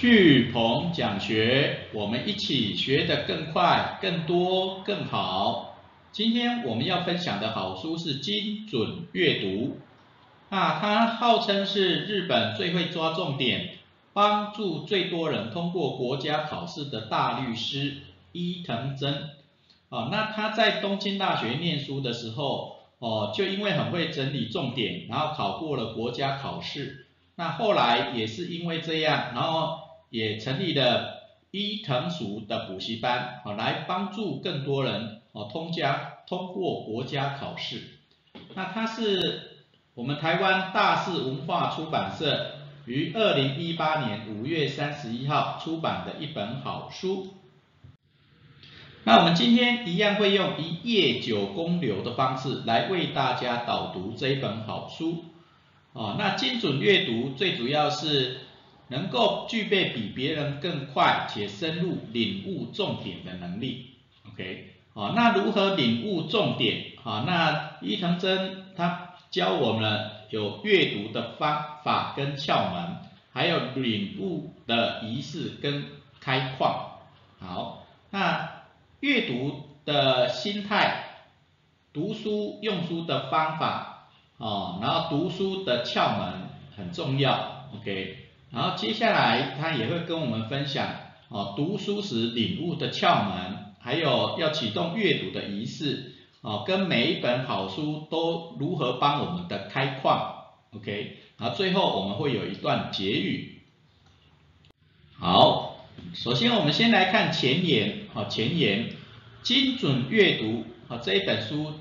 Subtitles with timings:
[0.00, 5.78] 聚鹏讲学，我们一起学得更快、更多、更好。
[6.10, 9.76] 今天我们要分享的好书是《精准阅读》，
[10.56, 13.72] 啊，它号称是日本最会抓重点、
[14.14, 17.98] 帮助最多人通过国家考试的大律师
[18.32, 19.12] 伊藤真。
[19.90, 27.06] 啊，那他在东京大学念书的时候，哦，就因为很会整理重点，然后考过了国家考试。
[27.34, 29.89] 那后来也是因为这样，然后。
[30.10, 31.20] 也成立了
[31.52, 37.82] 伊藤塾的补习班，好来帮助更多人哦通家通过国家考试。
[38.54, 42.56] 那它是我们台湾大士文化出版社
[42.86, 47.34] 于二零一八年五月三十一号出版的一本好书。
[49.04, 55.24] 那我们今天一样会用一页九公流的方式来为大家导读这一本好书。
[55.92, 58.40] 哦，那精准阅读最主要是。
[58.90, 63.90] 能够具备比别人更快且深入领悟重点的能力
[64.28, 66.92] ，OK，好，那如何领悟重点？
[67.02, 72.96] 好，那伊藤真他教我们有阅读的方法跟窍门，
[73.32, 75.86] 还有领悟的仪式跟
[76.20, 76.98] 开矿。
[77.38, 78.64] 好，那
[78.98, 81.04] 阅读的心态，
[81.92, 88.29] 读书用书的方法，哦，然后读书的窍门很重要，OK。
[88.50, 90.88] 然后接下来他也会跟我们分享
[91.28, 103.60] 哦，读书时领悟的窍门，还有要启动阅读的仪式哦，跟每一本好书都如何帮我们的开矿，OK，然后最后我们会有一段结语。
[105.16, 108.88] 好，首先我们先来看前言，好前言，
[109.44, 111.72] 精准阅读，好这一本书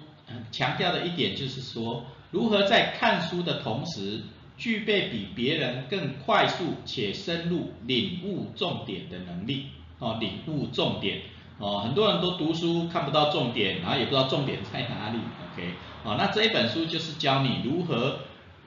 [0.52, 4.22] 强调的一点就是说，如何在看书的同时。
[4.60, 9.68] 具备比别人更快速且深入领悟重点的能力
[10.00, 11.22] 哦，领悟重点
[11.58, 15.18] 哦，很多人都读书看不到重点，然后也不知道重点在哪里
[15.54, 15.70] ，OK，
[16.04, 18.20] 哦，那这一本书就是教你如何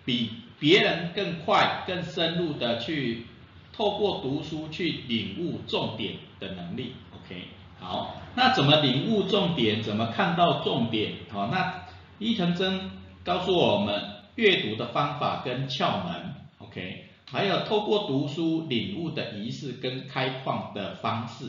[0.05, 3.27] 比别人更快、更深入的去
[3.73, 7.43] 透过读书去领悟重点的能力，OK，
[7.79, 9.83] 好，那怎么领悟重点？
[9.83, 11.13] 怎么看到重点？
[11.31, 11.85] 好，那
[12.19, 12.91] 伊藤真
[13.23, 14.22] 告诉我们。
[14.37, 21.45] 阅读的方法跟窍门，OK，还有透过读书领悟的仪式跟开矿的方式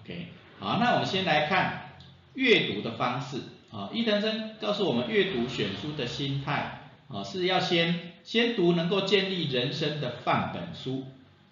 [0.00, 0.28] ，OK，
[0.58, 1.96] 好，那我们先来看
[2.32, 3.36] 阅读的方式
[3.70, 3.90] 啊。
[3.92, 11.04] 伊藤真告诉我们，阅读选书的心态啊，是要先先读能够建立人生的范本书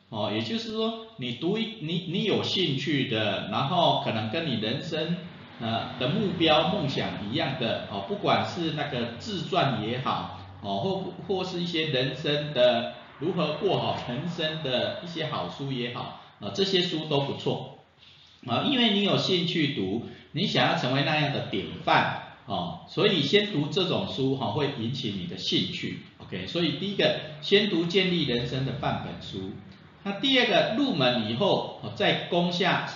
[0.08, 5.18] 哦，也就是说，你读一你你有兴趣的，然后可能跟你人生
[5.60, 10.39] 呃的目标梦想一样的哦，不管是那个自传也好。
[10.62, 17.78] 哦，或或是一些人生的如何过好人生的一些好书也好，啊，这些书都不错，
[18.46, 29.52] 啊，因为你有兴趣读，你想要成为那样的典范，哦，所以先读这种书哈，会引起你的兴趣，OK，所以第一个先读建立人生的范本书，
[30.02, 32.86] 那第二个入门以后，哦，再攻下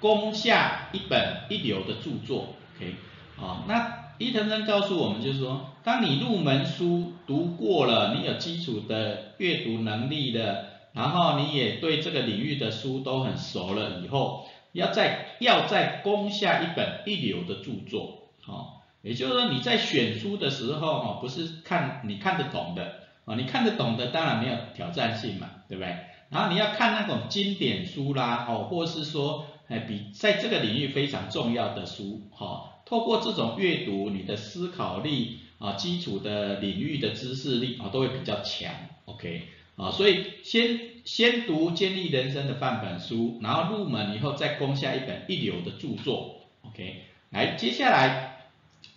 [0.00, 2.94] 攻下一本一流的著作，OK，
[3.40, 4.03] 啊，那。
[4.18, 22.92] 伊藤真告诉我们，就是说，当你入门书读过了，你有基础的阅读能力的，然后你也对这个领域的书都很熟了以后，要再要再攻下一本一流的著作，哦，也就是说你在选书的时候，哦，不是看你看得懂的，
[23.24, 25.92] 哦，你看得懂的当然没有挑战性嘛，对不对？
[26.30, 32.70] 然后你要看那种经典书啦，哦，或是说，哎，比在这个领域非常重要的书，哈。
[32.86, 38.70] 透过这种阅读，你的思考力啊，基础的领域的知识力啊，都会比较强
[39.06, 48.48] ，OK 啊，所以先先读建立人生的范本书，然后入门以后再攻下一本一流的著作，OK，来接下来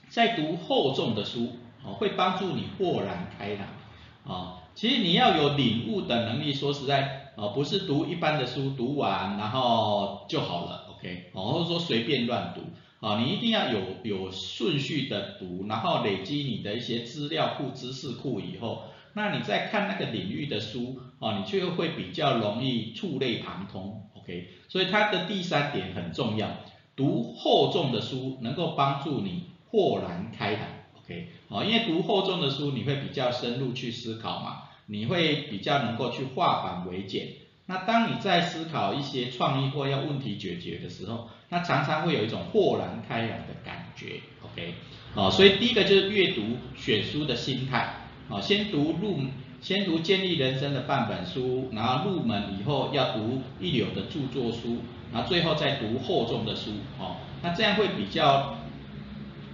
[0.09, 12.61] 再读厚重的书，啊，会帮助你豁然开朗，啊，其实你要有领悟的能力，说实在啊，不是读一般的书读完然后就好了，OK，哦，或者说随便乱读。
[12.99, 24.49] 啊，你一定要有有顺序的读，然后累积你的一些资料库、知识库以后，那你再看那个领域的书，啊，你就会比较容易触类旁通，OK？
[24.67, 26.49] 所以它的第三点很重要，
[26.95, 30.61] 读厚重的书能够帮助你豁然开朗
[31.03, 31.27] ，OK？
[31.49, 37.27] 啊，因为读厚重的书，你会比较深入去思考嘛，你会比较能够去化繁为简。
[37.69, 44.73] 那当你在思考一些创意或要问题解决的时候，那常常会有一种豁然开朗的感觉，OK，
[45.13, 46.41] 哦，所以第一个就是阅读
[46.77, 47.93] 选书的心态，
[48.29, 49.19] 哦，先读入
[49.59, 54.77] 先读建立人生的半本书，然后入门以后要读一流的著作书，
[55.11, 58.55] 然后最后再读厚重的书，哦，那这样会比较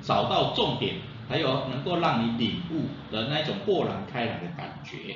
[0.04, 5.16] 找到重点，还有能够让你领悟的那种豁然开朗的感觉。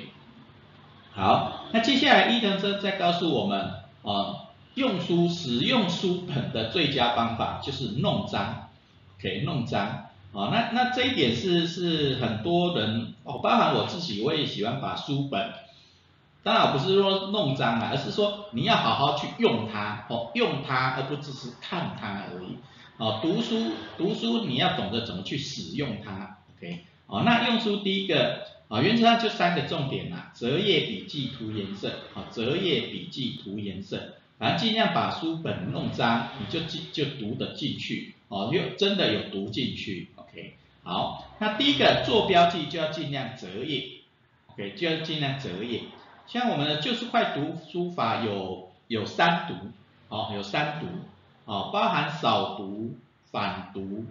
[1.18, 3.58] 好，那接下来伊藤生再告诉我们，
[4.04, 8.68] 啊，用书使用书本的最佳方法就是弄脏，
[9.20, 10.04] 可以弄脏。
[10.32, 15.50] 啊，那那这一点是是很多人哦，包含我自己，我也喜欢把书本，
[16.44, 22.58] 当然不是说弄脏了，而是说你要好好去用它，哦，用它而不只是看它而已。
[22.96, 26.84] 哦，读书读书你要懂得怎么去使用它，OK？
[27.08, 32.00] 哦，那用书第一个啊，原则上就三个重点啦，折页、笔记、涂颜色。
[32.14, 40.54] 啊，折页、笔记、涂颜色，反正尽量把书本弄脏，你就进就读得进去，哦，又真的有读进去，OK，。
[40.82, 43.88] 好，那第一个做标记就要尽量折页
[44.48, 45.82] ，OK，就要尽量折页。
[46.26, 49.54] 像我们的就是快读书法有有三读，
[50.08, 50.86] 哦，有三读，
[51.46, 52.98] 哦，包含扫读、
[53.30, 54.04] 反读、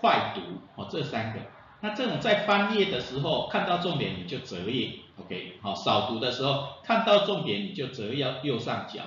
[0.00, 0.40] 快读，
[0.76, 1.40] 哦，这三个。
[1.84, 9.02] 那这种在翻页的时候看到重点你就折页，OK，好，扫读的时候看到重点你就折右右上角。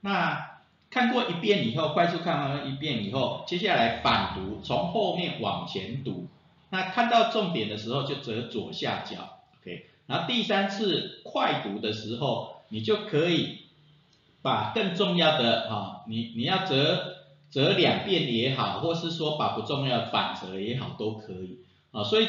[0.00, 0.58] 那
[0.90, 6.26] 看过一遍以后，快速看完一遍以后，接下来反读，从后面往前读。
[6.70, 9.86] 那看到重点的时候就折左下角，OK。
[10.08, 13.58] 然后第三次快读的时候，你就可以
[14.42, 17.18] 把更重要的哈，你你要折
[17.52, 21.60] 折两遍也好，或是说把不重要的反折也好都可以
[21.96, 22.04] 啊。
[22.04, 22.28] 所以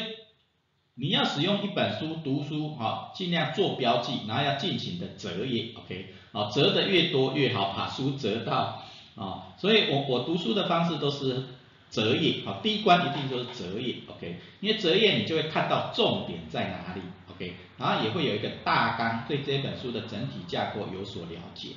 [0.94, 6.14] 你要使用一本书读书哈，尽量做标记，然后要尽情的折页，OK。
[6.32, 8.82] 啊，折的越多越好，把书折到
[9.14, 9.54] 啊。
[9.58, 11.44] 所以我我读书的方式都是。
[11.90, 17.00] 折页，啊，第一关一定就是折页，OK，因为折页你就会看到重点在哪里
[17.30, 21.68] ，OK，然后也会有一个大纲，对这本书的整体架构有所了解。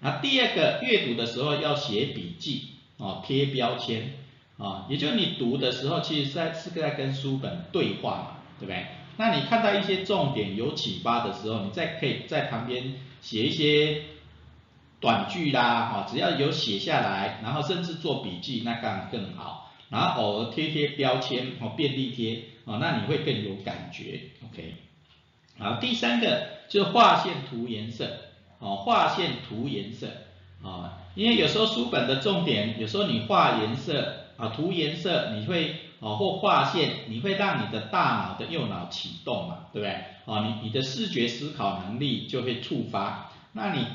[0.00, 4.12] 那第二个，阅读的时候要写笔记，哦，贴标签，
[4.58, 8.26] 啊，也就是你读的时候，其实是在是在跟书本对话嘛，
[8.58, 8.86] 对不对？
[9.16, 14.02] 那你看到一些重点有启发的时候，你再可以在旁边写一些。
[15.00, 19.70] 短句啦，哈，只要有写下来，然后甚至做笔记，那当然更好。
[19.90, 24.76] 然后偶尔贴贴标签，哦，便利贴，哦，那你会更有感觉，OK。
[25.58, 28.16] 好，第三个就是画线涂颜色，
[28.60, 30.08] 哦，画线涂颜色，
[30.62, 39.96] 啊，因为有时候书本的重点，有时候你画颜色，啊，涂颜色，你会，哦，或画线，你会让你的大脑的右脑启动嘛，对不对？
[40.24, 43.86] 哦，你你的视觉思考能力就会触发，那你。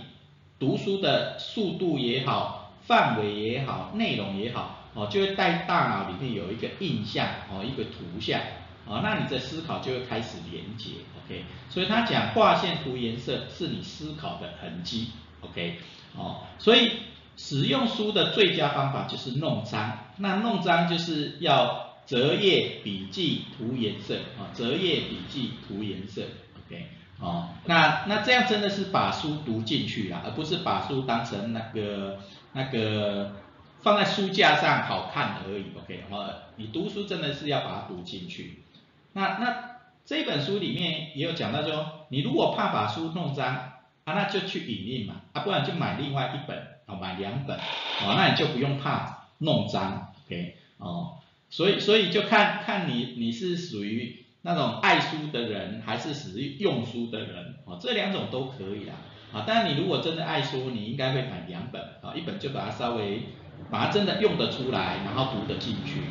[0.60, 8.42] 读书的速度也好，范围也好，内容也好，哦，就会在大脑里面有一个印象，哦，一个图像，
[8.86, 15.78] 哦，那你的思考就会开始连接，OK，所以他讲画线涂颜色是你思考的痕迹，OK，
[16.18, 16.92] 哦，所以
[17.42, 26.24] 使用书的最佳方法就是弄脏，那弄脏就是要折页笔记涂颜色，啊，折页笔记涂颜色
[26.68, 26.86] ，OK。
[27.22, 32.20] 哦，那那这样真的是把书读进去了，而不是把书当成那个
[32.52, 33.36] 那个
[33.82, 35.68] 放在书架上好看而已。
[35.82, 38.64] OK，哦，你读书真的是要把它读进去。
[39.14, 43.48] 那那这本书里面也有讲到说，你如果怕把书弄脏
[44.04, 46.58] 啊，那就去影印嘛，啊，不然就买另外一本，
[46.90, 50.14] 哦，买两本，哦，那你就不用怕弄脏。
[50.26, 51.19] OK，哦，
[51.50, 54.26] 所以所以就看看你你是属于。
[54.42, 58.94] 那种爱书的人还是属于用书的人，哦，这两种都可以啦，
[59.34, 63.24] 啊，但你如果真的爱书，你应该会买两本，啊，一本就把它稍微
[63.69, 66.04] 把它真的用得出来，然后读得进去。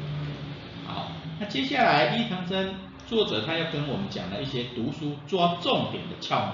[0.86, 2.74] 好，那接下来伊藤真
[3.06, 6.48] 作者他要跟我们讲了一些读书抓重点的窍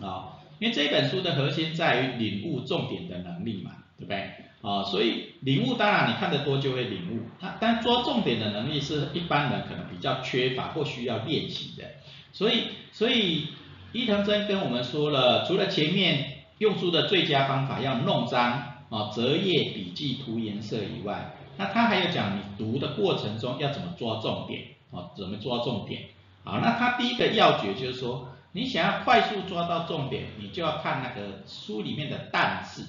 [0.00, 4.30] 门，啊，因为这本书的核心在于领悟重点的能力嘛，对不对？
[4.62, 11.84] 啊，所以领悟当然你看得多就会领悟，它但抓重点的能力是一般人可能比较缺乏或需要练习的，
[12.30, 13.48] 所以所以
[13.92, 26.02] 伊藤真跟我们说了，除了前面用书的最佳方法要弄脏啊折页笔记涂颜色以外，那他还有讲你读的过程中要怎么抓重点啊怎么抓重点，
[26.44, 32.84] 好，那他第一个要诀就是说，你想要快速抓到重点，你就要看那个书里面的但是。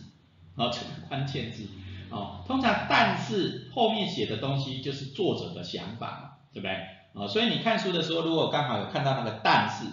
[0.57, 1.65] 啊，这个关键字，
[2.09, 6.73] 哦，通常但是后面写的东西就是作者的想法嘛，对不对？
[7.13, 9.85] 啊，所以你看书的时候，如果刚好有看到那个但是，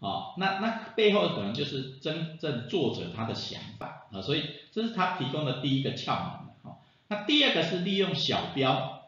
[0.00, 4.42] 啊，那那背后可能就是真正作者他的想法啊，所以
[4.72, 6.24] 这是他提供的第一个窍门
[6.64, 6.82] 啊。
[7.06, 9.04] 那第二个是利用小标，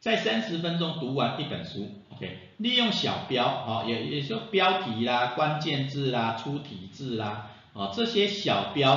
[0.00, 8.92] 在三十分钟读完一本书，OK，利用小标啊，也也就标题啦、关键字啦、出题字啦，啊这些小标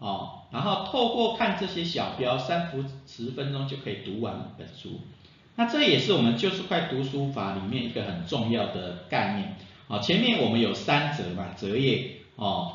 [0.00, 5.00] 啊，然后透过看这些小标，三幅十分钟就可以读完本书。
[5.54, 9.98] 那这也是我们就是快读书法里面一个很重要的概念啊。
[9.98, 12.72] 前面我们有三折嘛，折页哦，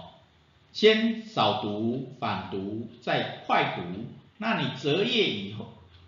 [0.71, 3.81] 先扫读、反读，再快读。
[4.37, 5.65] 那你折页以后，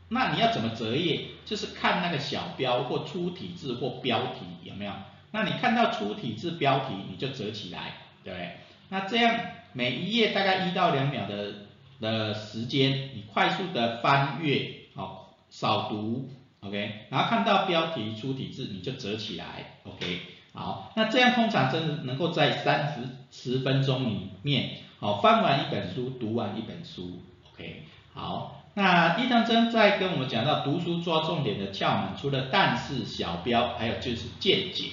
[0.10, 1.22] 那你要怎么折页？
[1.46, 4.92] 就是看那个小标或粗体字或标题有没有？
[5.32, 8.58] 那你看到粗体字标题，你就折起来，对不对？
[8.90, 9.40] 那这样
[9.74, 11.54] 每一页大概一到两秒的
[12.00, 16.30] 的时间，你快速的翻阅，好，扫读。
[16.62, 20.20] OK，然后看到标题粗体字你就折起来，OK，
[20.52, 27.22] 好，那这样通常真的能够在三十十分钟里面，好翻完一本书，读完一本书
[27.54, 34.92] ，OK，好，那伊藤真在跟我们讲到读书抓重点的窍门，除了但是小标，还有就是见解，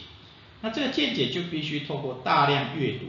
[0.62, 3.06] 那这个见解就必须透过大量阅读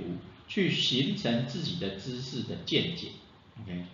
[0.48, 3.08] 去形成自己的知识的见解
[3.64, 3.86] ，OK。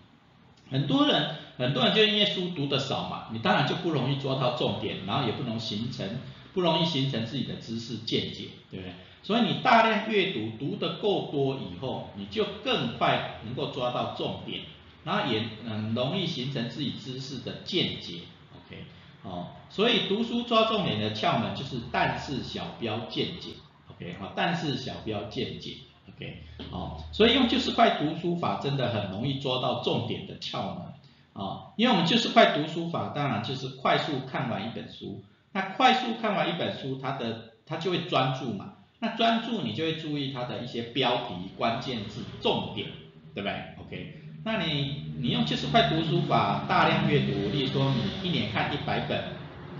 [0.71, 6.07] 很多人，很多人就因为书读的少嘛，你当然就不容易抓到重点，然后也不能形成，
[6.53, 8.93] 不容易形成自己的知识见解，对不对？
[9.21, 14.61] 所以你大量阅读，读的够多以后，你就更快能够抓到重点，
[15.03, 18.21] 然后也很容易形成自己知识的见解
[18.55, 18.83] ，OK，
[19.23, 23.51] 哦，所以读书抓重点的窍门就是但是小标见解
[23.89, 25.77] ，OK，好，但是小标见解。
[26.15, 30.93] OK，好，所以用就是快读书法真的很容易抓到重点的窍门
[31.31, 35.23] 啊，因为我们就是快读书法，当然就是快速看完一本书。
[35.53, 42.89] 那快速看完一本书，它的它就会专注嘛，那专注你就会注意它的一些标题、关键字、重点，
[43.33, 49.23] 对不对？OK，那你你用七十块读书法，大量阅读，例如说你一年看一百本，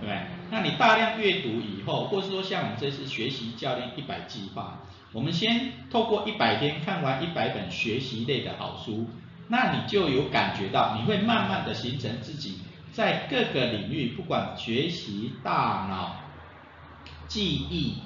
[0.00, 0.18] 不对？
[0.50, 4.80] 那你大量阅读以后，或者说像我们这次学习教练一百计划。
[5.12, 9.06] 我们先透过一百天看完一百本学习类的好书，
[9.48, 12.58] 那你就有感觉到，你会慢慢的形成自己
[12.92, 16.16] 在各个领域，不管学习、大脑、
[17.28, 17.98] 记忆、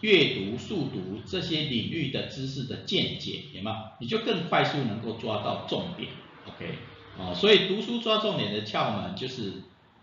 [0.00, 3.76] 阅读、速读这些领域的知识的见解，有没有？
[3.98, 6.10] 你就更快速能够抓到重点
[6.46, 6.74] ，OK？
[7.18, 9.54] 哦，所以读书抓重点的窍门就是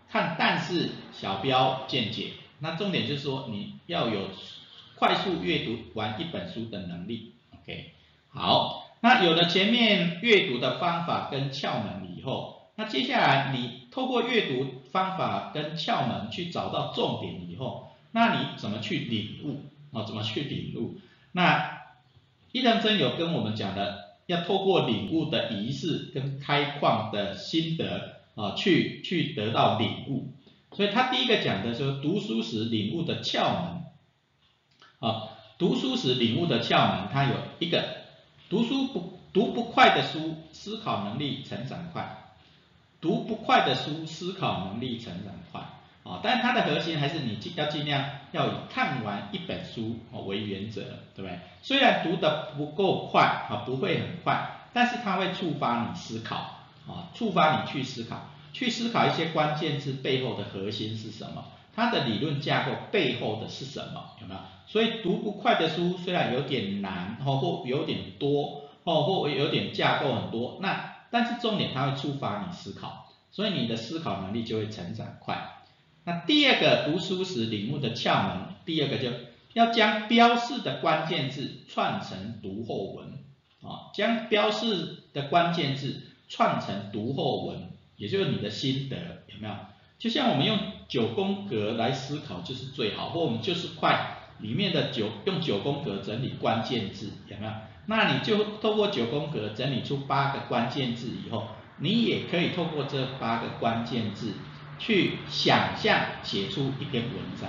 [0.08, 4.28] 看但是小标见解，那重点就是说你要有。
[5.00, 7.92] 快速阅读完一本书的能力，OK，
[8.30, 20.04] 好，那有了前面阅读的方法跟窍门以后，那接下来你透过阅读方法跟窍门去找到重点以后，那你怎么去领悟啊？
[20.04, 20.98] 怎么去领悟？
[21.32, 21.80] 那
[22.52, 30.32] 伊藤真有跟我们讲的，要透过领悟的仪式跟开矿的心得啊，去去得到领悟。
[30.72, 33.82] 所以他第一个讲的是读书时领悟的窍门。
[35.00, 37.84] 啊，读书时领悟的窍门，它有一个，
[38.48, 42.32] 读书不读不快的书，思考能力成长快；
[43.00, 45.77] 读不快的书，思考能力成长快。
[46.08, 50.80] 啊，但它的核心还是你尽要尽量要以看完一本书哦为原则，
[51.14, 51.38] 对不对？
[51.60, 56.36] 虽然读的不够快啊，不会很快，但是它会触发你思考
[56.86, 61.44] 啊，触发你去思考，去思考一些关键字背后的核心是什么。
[61.76, 64.02] 它的理论架构背后的是什么？
[64.22, 64.40] 有没有？
[64.66, 75.57] 所以读不快的书虽然有点难，哦或有点多，哦或有点架构很多，那但是重点它会触发你思考，所以你的思考能力就会成长快。
[76.08, 79.10] 那第二个读书时领悟的窍门，第二个就
[79.52, 83.08] 要将标示的关键字串成读后文，
[83.60, 88.96] 啊，将标示的关键字串成读后文，也就是你的心得，
[89.26, 89.54] 有没有？
[89.98, 97.52] 就像我们用九宫格来思考就是最好，或我们就是快里面的九用九宫格整理关键字有没有？
[97.84, 104.32] 那你就透过九宫格整理出八个关键字以后，你也可以透过这八个关键字
[104.78, 107.48] 去想象写出一篇文章。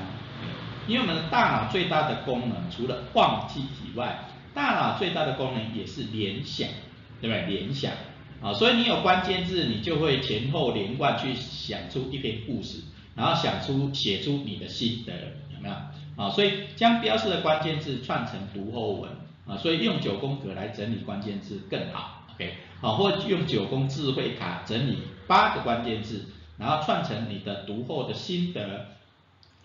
[0.87, 6.67] 因为我们的大脑最大的功能除了忘记以外，大脑最大的功能也是联想，
[7.21, 7.45] 对不对？
[7.45, 7.91] 联想。
[8.41, 12.79] 啊，所以你有关键字，你就会前后连贯去想出一篇故事，
[13.13, 15.13] 然后想出写出你的心得，
[15.53, 15.75] 有没有？
[16.15, 19.11] 啊，所以将标示的关键字串成读后文，
[19.45, 22.53] 啊，所以用九宫格来整理关键字更好，OK？
[22.79, 26.25] 好，或用九宫智慧卡整理八个关键字，
[26.59, 28.87] 然后串成你的读后的心得，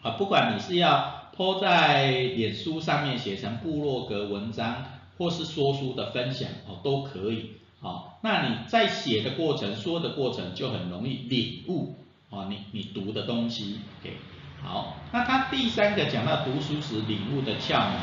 [0.00, 4.84] 啊，不管你是要抛在脸书上面写成部落格文章，
[5.18, 7.50] 或是说书的分享，哦，都可以。
[7.80, 11.96] 好，那你在写的过程、说的过程就很容易领悟
[12.30, 14.14] 啊，你你读的东西，OK，
[14.62, 17.98] 好，那他第三个讲到读书时领悟的窍门，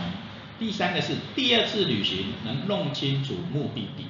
[0.60, 4.05] 第三个是第二次旅行能弄清楚目的地。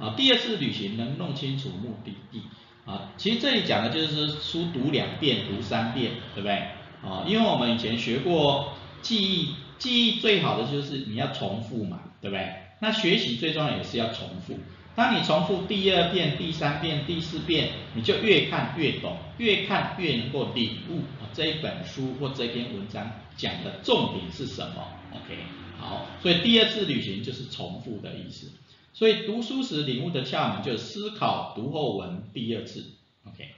[0.00, 2.42] 啊，第二次旅行能弄清楚目的地。
[2.84, 6.54] 啊，其实这里讲的就是书读两遍、读三遍，对不对？
[7.02, 12.46] 啊，因为我们以前学过记忆，记忆最好的就是你要重复嘛，对不对？
[12.80, 14.58] 那学习最重要也是要重复。
[14.94, 21.00] 当你重复第二遍、第三遍、第四遍，你就越看越懂，越看越能够领悟
[21.32, 24.86] 这一本书或这篇文章讲的重点是什么。
[25.10, 25.36] OK，
[25.78, 28.52] 好，所以第二次旅行就是重复的意思。
[28.94, 32.92] 所以读书时领悟的窍门就是思考读后文第二次。
[33.26, 33.48] OK，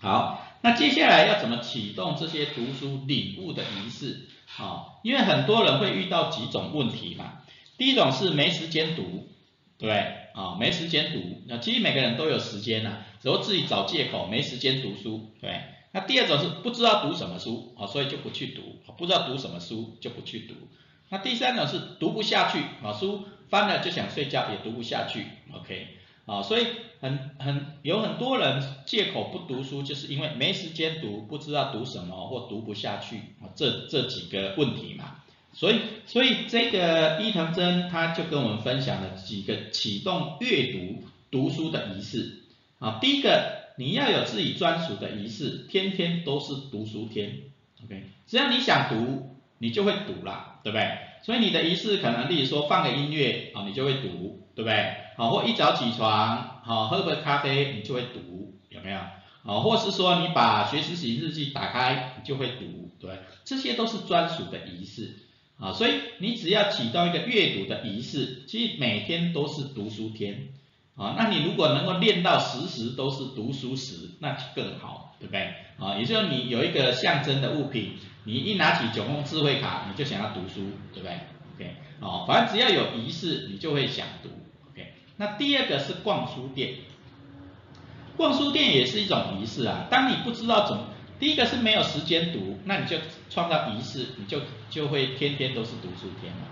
[0.00, 4.26] 好，那接下来要怎么启动这些读书领悟的仪式？
[4.58, 7.42] 啊，因为很多人会遇到几种问题嘛。
[7.78, 9.28] 第一种是没时间读，
[9.78, 9.90] 对？
[10.34, 11.42] 啊，没时间读。
[11.46, 15.60] 那其实每个人都有时间呐，只要自己找借口没时间读书，对。
[15.92, 18.62] 那第二种是不知道读什么书，啊，所以就不去读，
[18.98, 20.54] 不知道读什么书就不去读。
[21.08, 23.24] 那第三种是读不下去，啊，书。
[23.50, 25.88] 翻了就想睡觉，也读不下去，OK，
[26.24, 26.66] 啊，所以
[27.00, 35.16] 很很有很多人借口不读书，就是因为没时间读，不知道读什么或读不下去啊，这这几个问题嘛。
[35.52, 41.02] 所以所以这个伊藤真他就跟我们分享了几个启动阅读
[41.32, 42.42] 读书的仪式
[42.78, 42.98] 啊。
[43.00, 47.40] 第一个，你要有自己专属的仪式，天天都是读书天
[47.84, 51.09] ，OK，只要你想读，你就会读了，对不对？
[51.22, 54.94] 所以你的仪式可能，例如说放个音乐啊，你就会读，对不对？
[55.16, 58.98] 好，或一早起床，好喝杯咖啡，你就会读，有没有？
[59.42, 65.16] 好，或是说你把学习型日记打开，你就会读，对，这些都是专属的仪式
[65.58, 65.72] 啊。
[65.72, 70.48] 所以你只要启动一个阅读的仪式，其实每天都是读书天
[71.00, 71.14] 啊。
[71.16, 75.54] 那你如果能够练到时时都是读书时，那就更好，对不对？
[75.78, 77.94] 啊，也就是你有一个象征的物品。
[78.24, 80.60] 你一拿起九宫智慧卡，你就想要读书，
[80.92, 81.18] 对不对
[81.56, 84.28] ？OK，哦，反正只要有仪式，你就会想读。
[84.70, 86.74] OK，那第二个是逛书店，
[88.18, 89.86] 逛书店也是一种仪式啊。
[89.90, 90.84] 当你不知道怎么，
[91.18, 92.98] 第一个是没有时间读，那你就
[93.30, 96.42] 创造仪式，你就就会天天都是读书天嘛。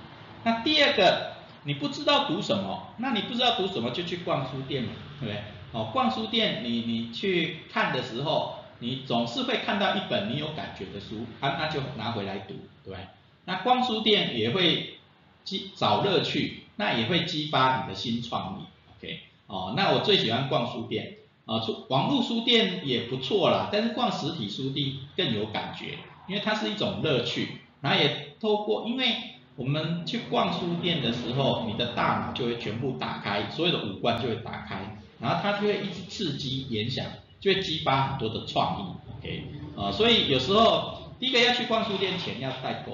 [0.45, 1.33] 那第二个
[1.69, 5.43] 你不知道读什么，那你不知道读什么就去逛书店嘛，对不对？
[5.71, 8.57] 哦，逛书店你你去看的时候。
[8.81, 12.55] 你总是会看到一本你有感觉的书，啊，那就拿回来读，
[12.85, 12.97] 对？
[13.45, 15.01] 那逛书店也会
[15.43, 19.19] 激找乐趣，那也会激发你的新创意，OK？
[19.49, 27.49] 哦，那我最喜欢逛书店，啊，出网络书店也不错啦，但是逛实体书店更有感觉，因为它是一种乐趣，
[27.81, 29.13] 然后也透过，因为
[29.59, 37.05] 我们去逛书店的时候，你的大脑就会全部打开，所有的五官就会打开，然后它就会一直刺激联想。
[37.41, 39.45] 就会激发很多的创意，OK，
[39.77, 42.93] 啊，所以有时候第一个要去逛书店，钱要带够，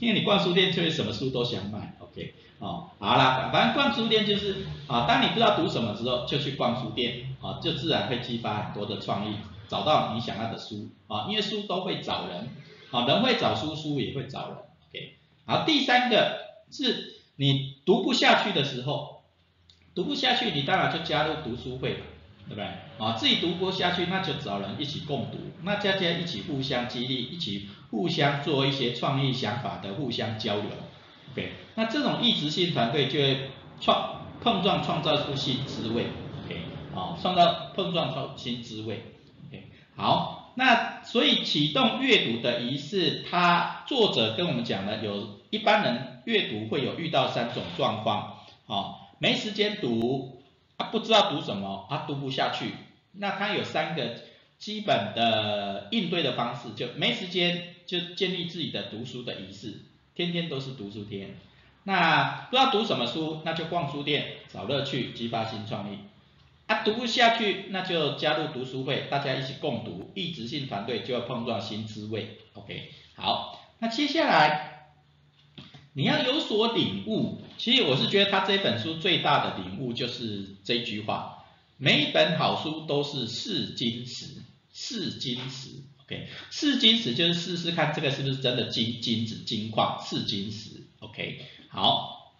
[0.00, 9.36] 因为你逛书店就会什么书都想买，OK，哦，好啦，反正逛书店就是啊，当你不知道读什么时候，就去逛书店，啊，就自然会激发很多的创意，
[9.68, 12.48] 找到你想要的书，啊，因为书都会找人，
[12.90, 14.56] 啊，人会找书，书也会找人。
[15.46, 16.38] 好，第三个
[16.70, 19.22] 是你读不下去的时候，
[19.94, 22.02] 读不下去，你当然就加入读书会。
[22.48, 22.64] 对不对？
[22.98, 30.64] 啊，自己读不下去，那就找人一起共读，那大家一起互相激励，一起互相做一些创意想法的互相交流。
[31.32, 33.50] OK，那这种意志性团队就会
[33.80, 36.08] 创碰撞创造出新滋味。
[36.44, 36.62] OK，
[36.96, 39.04] 啊，创造碰撞出新滋味。
[39.48, 50.38] OK，好，那所以启动阅读的仪式，它作者跟我们讲了，有一般人阅读会有遇到三种状况，啊，没时间读。
[50.90, 52.72] 不知道读什么，他读不下去。
[53.12, 54.16] 那他有三个
[54.58, 59.80] 基本的应对的方式，就没时间，就建立自己的读书的仪式，
[60.16, 61.36] 天天都是读书天。
[61.84, 65.98] 那不知道读什么书，那就逛书店找乐趣，激发新创意。
[66.66, 72.38] 啊，读不下去，那就加入读书会，大家一起共读，一直性团队就要碰撞新滋味。
[72.54, 74.70] OK，好，那接下来。
[75.94, 81.44] 你要有所领悟，其实我是觉得他这本书最大的领悟就是这句话：
[81.76, 92.32] 每一本好书都是试金石，试金石，OK，试金石就是试试看这个是不是真的金金子金矿，试金石，OK，好。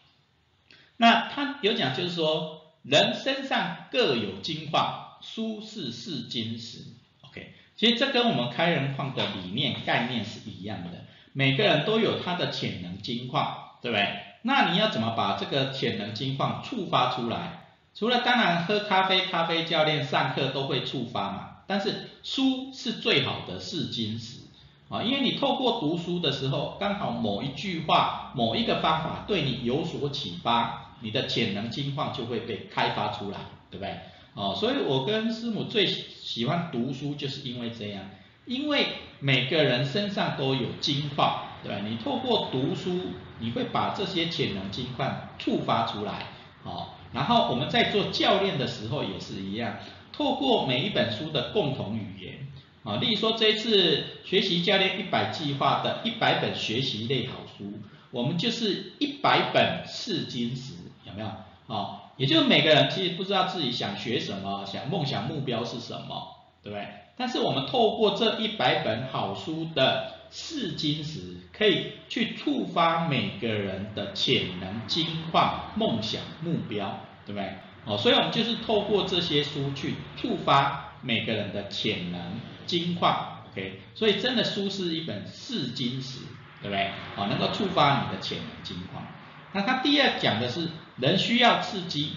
[0.96, 6.78] 那他有讲就是说，人身上各有金矿，书是试金石
[7.22, 10.90] ，OK，其实这跟我们开人矿的理念概念是一样的。
[11.32, 14.06] 每个人都有他的潜能金矿，对不对？
[14.42, 17.60] 那你要怎么把这个潜能金矿触发出来？
[17.94, 21.48] 除了当然喝咖啡，咖啡教练上课都会触发嘛。
[21.68, 24.40] 但是书是最好的试金石
[24.88, 33.38] 啊，因为你透过读书的时候，刚好某一句话、某一个方法对你有所启发，你的潜能金矿就会被开发出来，
[33.70, 33.94] 对不对？
[34.34, 38.02] 哦，所以我跟师母最喜欢读书，就是因为这样，
[38.46, 38.86] 因为
[39.20, 41.82] 每个人身上都有金矿，对吧？
[41.86, 42.98] 你透过读书，
[43.40, 46.28] 你会把这些潜能金矿触发出来，
[46.62, 49.76] 好，然后我们在做教练的时候也是一样。
[50.12, 52.46] 透过每一本书的共同语言，
[52.84, 60.72] 啊，例如说这次学习教练一百计划的一百本学习类好书，我们就是一百本试金石，
[61.12, 61.74] 有没有？
[61.74, 66.86] 啊，也就是每个人其实不知道自己想学什么，想梦想目标是什么，对不对？
[67.16, 77.54] 但是我们透过这一百本好书的试金石，可以去触发每个人的潜能、金矿、梦想、目标，对不对？
[77.84, 83.80] 哦，所以我们就是透过这些书去触发每个人的潜能、金矿，OK？
[83.94, 86.20] 所以真的书是一本试金石，
[86.62, 86.90] 对不对？
[87.16, 89.04] 哦，能够触发你的潜能、金矿。
[89.52, 92.12] 那他第二讲的是人需要刺激，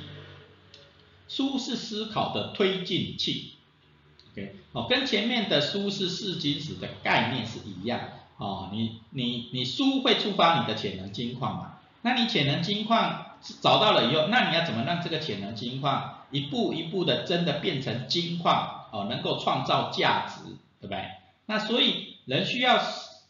[1.28, 3.54] 书是思考的推进器
[4.32, 4.56] ，OK？
[4.74, 8.02] 哦，跟前面的书是试金石的概念是一样，
[8.38, 11.80] 哦，你你你书会触发你的潜能、金矿嘛？
[12.02, 13.22] 那你潜能、金矿？
[13.62, 21.06] 找到了以后，那你要怎么让这个潜能金矿一步一步的真的变成金矿哦，能够创造价值，对不对？
[21.46, 22.84] 那所以人需要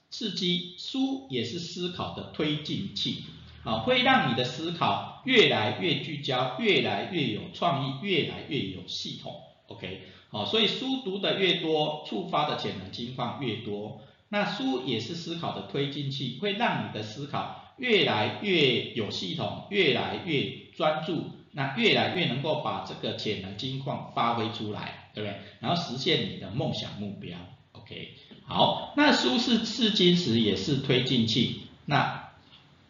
[0.10, 3.26] 刺激，书也是思考的推进器，
[3.66, 17.64] 啊，会让你的思考越来越聚焦，越来越有创意，越来越有系统，OK，好，所以书读的越多，触发的潜能金矿越多，那书也是思考的推进器，会让你的思考。
[17.78, 25.42] 越来越有系统，越来越专注，那越来越能够把这个潜能金矿发挥出来，对不对？
[25.60, 27.38] 然后实现你的梦想目标。
[27.74, 28.14] OK，
[28.46, 31.64] 好，那书是试金石，也是推进器。
[31.84, 32.25] 那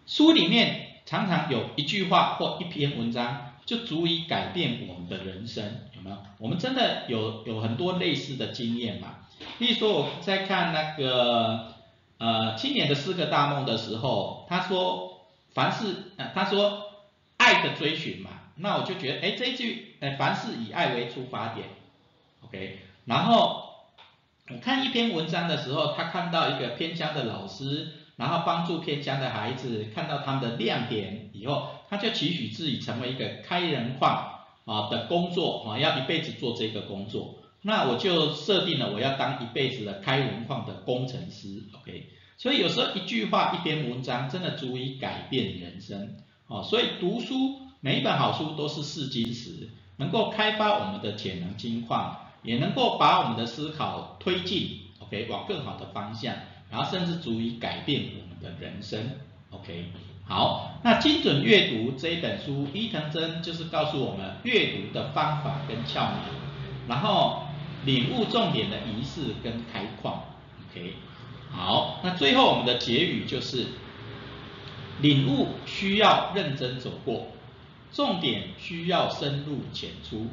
[0.05, 5.63] 书里面常常有一句话或一篇文章，就足以改变我们的人生，
[5.95, 6.17] 有没有？
[6.39, 9.19] 我们真的有有很多类似的经验嘛？
[9.59, 11.73] 例如说我在看那个。
[12.17, 16.81] 呃，青年的四个大梦的时候，他说凡事，呃，他说
[17.35, 21.67] 爱的追寻嘛，那我就觉得，哎，这一句，呃，凡事以爱为出发点
[22.45, 22.79] ，OK。
[23.03, 23.65] 然后
[24.49, 34.31] 我看一篇文章的时候，他看到一个偏乡的老师，然后帮助偏乡的孩子看到他们的亮点以后，他就期许自己成为一个开人矿
[34.65, 37.35] 啊的工作啊，要一辈子做这个工作。
[37.61, 42.09] 那我就设定了我要当一辈子的开人矿的工程师，OK。
[42.37, 46.15] 所以有时候一句话一篇文章真的足以改变人生，
[46.47, 56.35] 哦，所以读书每一本好书都是试金石，能够开发我们的潜能金矿，也能够把我们的思考推进，OK，往更好的方向，
[56.75, 59.11] 然后甚至足以改变我们的人生
[59.51, 59.85] ，OK。
[60.25, 66.19] 好，那精准阅读这一本书，伊藤真就是告诉我们阅读的方法跟窍门，
[66.89, 67.43] 然后。
[67.85, 70.23] 领悟重点的仪式跟开矿
[70.71, 70.93] ，OK，
[71.51, 73.67] 好，那最后我们的结语就是，
[75.01, 77.27] 领悟需要认真走过，
[77.91, 80.25] 重点需要深入浅出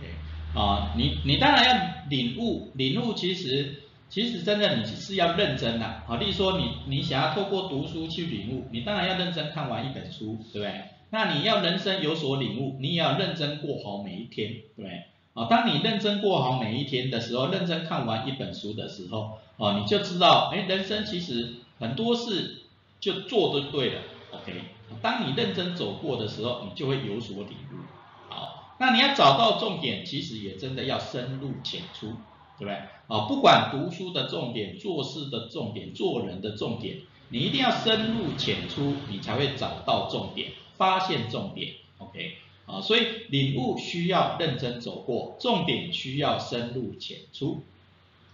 [0.00, 3.84] ，OK，啊，你你当然要领悟，领悟其实
[4.16, 10.84] 其实真的你是要认真的，啊，例如说你你想要透过读书去领悟，你当然要认真看完一本书，对不对？
[11.10, 15.04] 那你要人生有所领悟，你也要认真过好每一天，对不对？
[15.34, 22.62] 啊，当你认真过好每一天的时候，认真看完一本书的时候，哦，你就知道，哎，人生其实很多事
[22.98, 24.00] 就做就对了
[24.30, 24.62] ，OK。
[25.02, 27.84] 当你认真走过的时候，你就会有所领悟。
[28.30, 32.14] 好，那你要找到重点，其实也真的要深入浅出，
[32.58, 32.74] 对不对？
[33.08, 42.36] 啊，不管读书的重点、做事的重点、做人的重点，你一定要深入浅出，你才会找到重点，发现重点，OK。
[42.66, 47.62] 啊，所以领悟需要认真走过，重点需要深入浅出。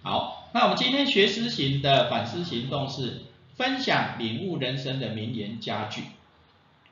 [0.03, 3.21] 好，那我们今天学思行的反思行动是
[3.57, 6.03] 分享领悟人生的名言佳句。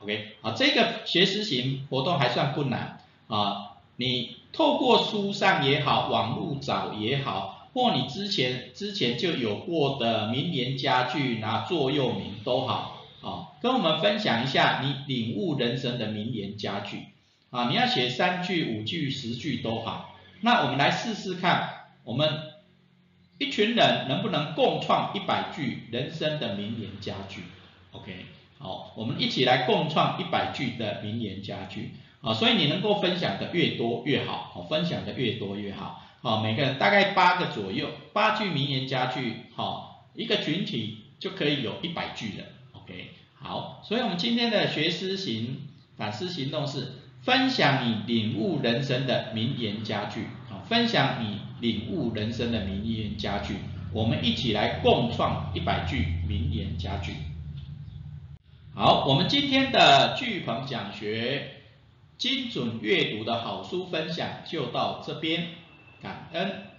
[0.00, 17.06] OK，啊，这个学思行活动还算不难啊，你透过书上也好，网络找也好，或你之前之前就有过的名言佳句拿座右铭都好，啊，跟我们分享一下你领悟人生的名言佳句。
[17.50, 20.14] 啊，你要写三句、五句、十句都好。
[20.40, 21.68] 那我们来试试看，
[22.04, 22.28] 我们
[23.38, 27.42] 一群人能不能共创一百句人生的名言佳句
[27.90, 28.24] ？OK，
[28.58, 31.92] 好，我们一起来共创一百句的名言佳句。
[32.20, 36.02] 啊，所以你能够分享的越多越好，哦，分享的越多越好。
[36.22, 42.44] 好，每个人大概八个左右，八句名言佳句，好，一个群体就可以有一百句了。
[42.72, 45.62] OK，好，所以我们今天的学思行
[45.96, 53.54] 反思行动是分享你领悟人生的名言佳句，好，分享你领悟人生的名言佳句，
[53.94, 57.14] 我们一起来共创一百句名言佳句。
[58.74, 61.60] 好，我们今天的剧棚讲学
[62.20, 65.54] 精准阅读的好书分享就到这边。
[66.02, 66.69] 感恩。